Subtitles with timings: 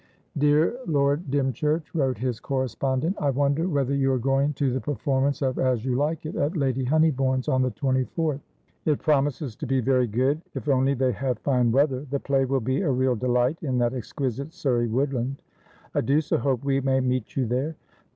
[0.35, 5.43] "Dear Lord Dymchurch," wrote his correspondent, "I wonder whether you are going to the performance
[5.43, 8.39] of 'As You Like It' at Lady Honeybourne's on the 24th?
[8.85, 10.41] It promises to be very good.
[10.55, 13.93] If only they have fine weather, the play will be a real delight in that
[13.93, 15.43] exquisite Surrey woodland.
[15.93, 17.75] I do so hope we may meet you there.